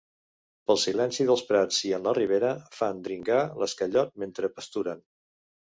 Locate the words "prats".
1.51-1.83